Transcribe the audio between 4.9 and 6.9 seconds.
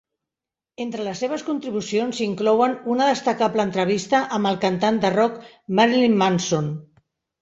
de rock Marilyn Manson.